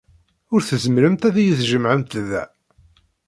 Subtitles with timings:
[0.53, 2.43] Ur tezmiremt ad iyi-tjemɛemt da.